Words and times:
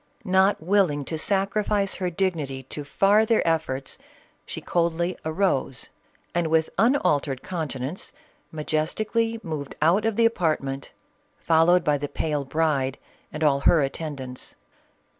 Not 0.25 0.63
willing 0.63 1.05
to 1.05 1.17
sacrifice 1.19 1.93
her 1.97 2.09
dignity 2.09 2.63
to 2.63 2.83
farther 2.83 3.43
efforts, 3.45 3.99
she 4.47 4.59
coldly 4.59 5.15
arose 5.23 5.89
and 6.33 6.47
with 6.47 6.71
unaltered 6.79 7.43
countenance, 7.43 8.11
ma 8.51 8.63
jestically 8.63 9.39
moved 9.43 9.75
out 9.79 10.03
of 10.05 10.15
the 10.15 10.25
apartment, 10.25 10.89
followed 11.37 11.83
by 11.83 11.99
the 11.99 12.09
pale 12.09 12.43
bride 12.45 12.97
and 13.31 13.43
all 13.43 13.59
her 13.59 13.83
attendants. 13.83 14.55